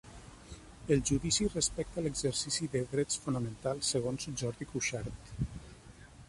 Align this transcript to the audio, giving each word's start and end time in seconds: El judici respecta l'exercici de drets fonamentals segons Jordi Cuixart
El 0.93 1.01
judici 1.09 1.47
respecta 1.55 2.03
l'exercici 2.05 2.69
de 2.77 2.81
drets 2.95 3.21
fonamentals 3.27 3.93
segons 3.95 4.27
Jordi 4.45 4.69
Cuixart 4.73 5.31